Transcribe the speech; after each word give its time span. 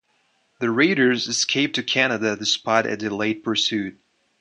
The 0.59 0.71
raiders 0.71 1.27
escaped 1.27 1.75
to 1.75 1.83
Canada, 1.83 2.35
despite 2.35 2.87
a 2.87 2.97
delayed 2.97 3.43
pursuit. 3.43 3.99